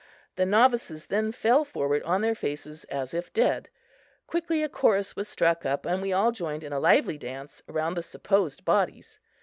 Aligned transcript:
The 0.35 0.47
novices 0.47 1.05
then 1.05 1.31
fell 1.31 1.63
forward 1.63 2.01
on 2.01 2.21
their 2.21 2.33
faces 2.33 2.85
as 2.85 3.13
if 3.13 3.31
dead. 3.33 3.69
Quickly 4.25 4.63
a 4.63 4.67
chorus 4.67 5.15
was 5.15 5.27
struck 5.27 5.63
up 5.63 5.85
and 5.85 6.01
we 6.01 6.11
all 6.11 6.31
joined 6.31 6.63
in 6.63 6.73
a 6.73 6.79
lively 6.79 7.19
dance 7.19 7.61
around 7.69 7.93
the 7.93 8.01
supposed 8.01 8.65
bodies. 8.65 9.19